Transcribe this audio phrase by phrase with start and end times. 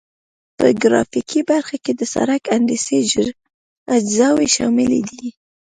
[0.57, 2.97] په ګرافیکي برخه کې د سرک هندسي
[3.95, 5.27] اجزاوې شاملې دي